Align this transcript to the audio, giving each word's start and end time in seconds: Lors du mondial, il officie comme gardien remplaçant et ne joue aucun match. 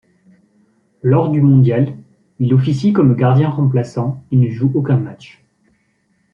Lors 1.03 1.29
du 1.29 1.41
mondial, 1.41 1.95
il 2.39 2.55
officie 2.55 2.91
comme 2.91 3.15
gardien 3.15 3.51
remplaçant 3.51 4.25
et 4.31 4.37
ne 4.37 4.49
joue 4.49 4.71
aucun 4.73 4.97
match. 4.97 5.43